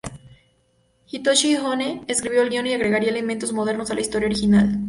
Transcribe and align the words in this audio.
Hitoshi 1.05 1.55
Ohne 1.59 2.01
escribió 2.07 2.41
el 2.41 2.49
guion 2.49 2.65
y 2.65 2.73
agregará 2.73 3.05
elementos 3.05 3.53
modernos 3.53 3.91
a 3.91 3.93
la 3.93 4.01
historia 4.01 4.25
original. 4.29 4.79